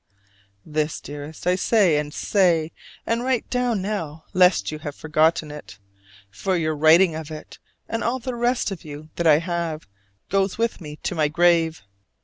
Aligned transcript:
This, 0.65 0.99
dearest, 0.99 1.45
I 1.45 1.53
say 1.53 1.99
and 1.99 2.11
say: 2.11 2.71
and 3.05 3.23
write 3.23 3.47
down 3.51 3.83
now 3.83 4.23
lest 4.33 4.71
you 4.71 4.79
have 4.79 4.95
forgotten 4.95 5.51
it. 5.51 5.77
For 6.31 6.57
your 6.57 6.75
writing 6.75 7.13
of 7.13 7.29
it, 7.29 7.59
and 7.87 8.03
all 8.03 8.17
the 8.17 8.33
rest 8.33 8.71
of 8.71 8.83
you 8.83 9.09
that 9.17 9.27
I 9.27 9.37
have, 9.37 9.87
goes 10.27 10.57
with 10.57 10.81
me 10.81 10.95
to 11.03 11.13
my 11.13 11.27
grave. 11.27 11.83